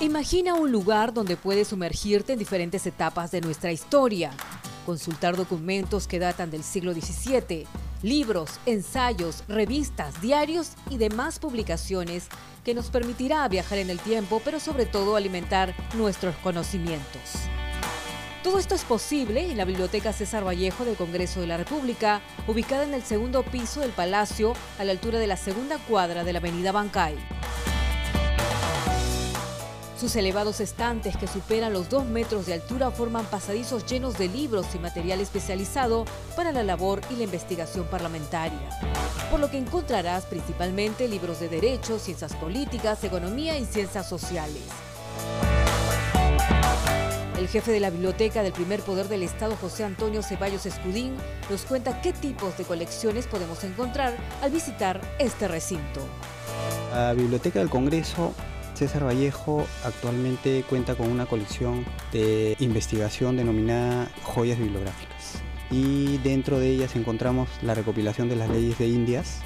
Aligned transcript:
Imagina 0.00 0.52
un 0.52 0.72
lugar 0.72 1.14
donde 1.14 1.38
puedes 1.38 1.68
sumergirte 1.68 2.34
en 2.34 2.38
diferentes 2.38 2.86
etapas 2.86 3.30
de 3.30 3.40
nuestra 3.40 3.72
historia, 3.72 4.30
consultar 4.84 5.38
documentos 5.38 6.06
que 6.06 6.18
datan 6.18 6.50
del 6.50 6.62
siglo 6.64 6.92
XVII, 6.92 7.66
libros, 8.02 8.60
ensayos, 8.66 9.42
revistas, 9.48 10.20
diarios 10.20 10.72
y 10.90 10.98
demás 10.98 11.38
publicaciones 11.38 12.28
que 12.62 12.74
nos 12.74 12.90
permitirá 12.90 13.48
viajar 13.48 13.78
en 13.78 13.88
el 13.88 13.98
tiempo, 13.98 14.42
pero 14.44 14.60
sobre 14.60 14.84
todo 14.84 15.16
alimentar 15.16 15.74
nuestros 15.94 16.36
conocimientos. 16.36 17.48
Todo 18.44 18.58
esto 18.58 18.74
es 18.74 18.84
posible 18.84 19.50
en 19.50 19.56
la 19.56 19.64
Biblioteca 19.64 20.12
César 20.12 20.46
Vallejo 20.46 20.84
del 20.84 20.96
Congreso 20.96 21.40
de 21.40 21.46
la 21.46 21.56
República, 21.56 22.20
ubicada 22.46 22.84
en 22.84 22.92
el 22.92 23.02
segundo 23.02 23.44
piso 23.44 23.80
del 23.80 23.92
Palacio, 23.92 24.52
a 24.78 24.84
la 24.84 24.92
altura 24.92 25.18
de 25.18 25.26
la 25.26 25.38
segunda 25.38 25.78
cuadra 25.78 26.22
de 26.22 26.34
la 26.34 26.38
Avenida 26.38 26.70
Bancay. 26.70 27.16
Sus 29.98 30.14
elevados 30.14 30.60
estantes 30.60 31.16
que 31.16 31.26
superan 31.26 31.72
los 31.72 31.88
dos 31.88 32.04
metros 32.04 32.44
de 32.44 32.52
altura 32.52 32.90
forman 32.90 33.24
pasadizos 33.24 33.86
llenos 33.86 34.18
de 34.18 34.28
libros 34.28 34.66
y 34.74 34.78
material 34.78 35.22
especializado 35.22 36.04
para 36.36 36.52
la 36.52 36.62
labor 36.62 37.00
y 37.08 37.16
la 37.16 37.24
investigación 37.24 37.86
parlamentaria. 37.86 38.68
Por 39.30 39.40
lo 39.40 39.50
que 39.50 39.56
encontrarás 39.56 40.26
principalmente 40.26 41.08
libros 41.08 41.40
de 41.40 41.48
Derecho, 41.48 41.98
Ciencias 41.98 42.34
Políticas, 42.34 43.02
Economía 43.04 43.58
y 43.58 43.64
Ciencias 43.64 44.06
Sociales. 44.06 44.62
El 47.38 47.48
jefe 47.48 47.72
de 47.72 47.80
la 47.80 47.88
biblioteca 47.88 48.42
del 48.42 48.52
primer 48.52 48.80
poder 48.80 49.08
del 49.08 49.22
Estado, 49.22 49.56
José 49.58 49.84
Antonio 49.84 50.22
Ceballos 50.22 50.66
Escudín, 50.66 51.16
nos 51.48 51.62
cuenta 51.62 52.02
qué 52.02 52.12
tipos 52.12 52.58
de 52.58 52.64
colecciones 52.64 53.26
podemos 53.26 53.64
encontrar 53.64 54.14
al 54.42 54.50
visitar 54.50 55.00
este 55.18 55.48
recinto. 55.48 56.00
La 56.92 57.14
Biblioteca 57.14 57.60
del 57.60 57.70
Congreso 57.70 58.34
César 58.76 59.06
Vallejo 59.06 59.66
actualmente 59.84 60.62
cuenta 60.68 60.94
con 60.94 61.10
una 61.10 61.24
colección 61.24 61.86
de 62.12 62.56
investigación 62.58 63.38
denominada 63.38 64.10
joyas 64.22 64.58
bibliográficas 64.58 65.40
y 65.70 66.18
dentro 66.18 66.58
de 66.58 66.68
ellas 66.68 66.94
encontramos 66.94 67.48
la 67.62 67.74
recopilación 67.74 68.28
de 68.28 68.36
las 68.36 68.50
leyes 68.50 68.78
de 68.78 68.86
Indias 68.86 69.40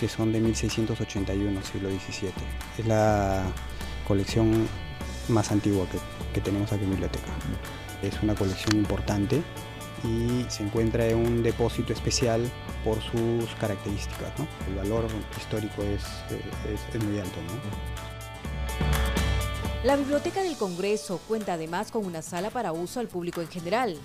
que 0.00 0.08
son 0.08 0.32
de 0.32 0.40
1681, 0.40 1.62
siglo 1.62 1.90
XVII. 1.90 2.32
Es 2.76 2.86
la 2.86 3.44
colección 4.06 4.66
más 5.28 5.52
antigua 5.52 5.86
que, 6.34 6.40
tenemos 6.40 6.72
aquí 6.72 6.82
en 6.82 6.90
biblioteca. 6.90 7.30
Es 8.02 8.20
una 8.20 8.34
colección 8.34 8.76
importante 8.78 9.42
y 10.02 10.44
se 10.48 10.64
encuentra 10.64 11.06
en 11.06 11.18
un 11.18 11.42
depósito 11.44 11.92
especial 11.92 12.50
por 12.84 13.00
sus 13.00 13.54
características. 13.60 14.32
El 14.66 14.74
valor 14.74 15.06
histórico 15.38 15.84
es, 15.84 16.02
es 16.92 17.04
muy 17.04 17.20
alto. 17.20 17.38
La 19.84 19.96
Biblioteca 19.96 20.44
del 20.44 20.56
Congreso 20.56 21.20
cuenta 21.26 21.54
además 21.54 21.90
con 21.90 22.06
una 22.06 22.22
sala 22.22 22.50
para 22.50 22.72
uso 22.72 23.00
al 23.00 23.08
público 23.08 23.40
en 23.40 23.48
general. 23.48 23.96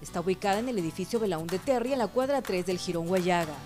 Está 0.00 0.20
ubicada 0.20 0.60
en 0.60 0.68
el 0.68 0.78
edificio 0.78 1.18
Belaún 1.18 1.48
de 1.48 1.58
Terry, 1.58 1.92
en 1.92 1.98
la 1.98 2.06
cuadra 2.06 2.42
3 2.42 2.64
del 2.64 2.78
Girón 2.78 3.08
Guayaga. 3.08 3.56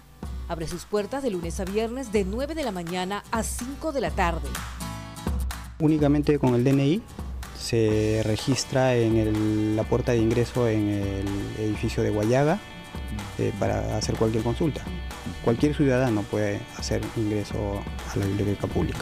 Abre 0.49 0.67
sus 0.67 0.87
puertas 0.87 1.23
de 1.23 1.31
lunes 1.31 1.61
a 1.61 1.67
viernes 1.67 2.13
de 2.13 2.25
9 2.25 2.55
de 2.55 2.63
la 2.63 2.73
mañana 2.73 3.23
a 3.31 3.43
5 3.43 3.93
de 3.93 4.01
la 4.01 4.11
tarde. 4.11 4.49
Únicamente 5.81 6.39
con 6.39 6.55
el 6.55 6.65
DNI 6.65 7.03
se 7.61 8.23
registra 8.25 8.97
en 8.97 9.77
la 9.77 9.85
puerta 9.85 10.13
de 10.13 10.19
ingreso 10.19 10.67
en 10.67 10.89
el 10.89 11.29
edificio 11.59 12.03
de 12.03 12.09
Guayaga 12.09 12.59
eh, 13.39 13.53
para 13.61 13.99
hacer 13.99 14.17
cualquier 14.17 14.43
consulta. 14.43 14.83
Cualquier 15.45 15.77
ciudadano 15.77 16.23
puede 16.23 16.63
hacer 16.79 17.03
ingreso 17.17 17.83
a 18.11 18.17
la 18.17 18.25
biblioteca 18.25 18.67
pública. 18.67 19.01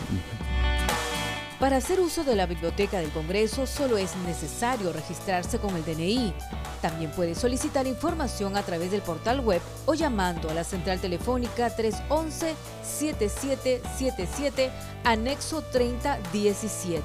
Para 1.62 1.76
hacer 1.76 2.00
uso 2.00 2.24
de 2.24 2.34
la 2.34 2.46
biblioteca 2.46 2.98
del 2.98 3.12
Congreso 3.12 3.68
solo 3.68 3.96
es 3.96 4.16
necesario 4.26 4.92
registrarse 4.92 5.60
con 5.60 5.76
el 5.76 5.84
DNI. 5.84 6.34
También 6.80 7.12
puede 7.12 7.36
solicitar 7.36 7.86
información 7.86 8.56
a 8.56 8.64
través 8.64 8.90
del 8.90 9.00
portal 9.00 9.38
web 9.38 9.62
o 9.86 9.94
llamando 9.94 10.50
a 10.50 10.54
la 10.54 10.64
central 10.64 11.00
telefónica 11.00 11.70
311-7777, 11.76 14.70
anexo 15.04 15.62
3017. 15.62 17.00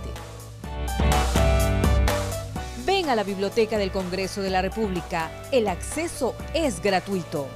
Ven 2.83 3.09
a 3.09 3.15
la 3.15 3.23
Biblioteca 3.23 3.77
del 3.77 3.91
Congreso 3.91 4.41
de 4.41 4.49
la 4.49 4.63
República. 4.63 5.29
El 5.51 5.67
acceso 5.67 6.33
es 6.55 6.81
gratuito. 6.81 7.47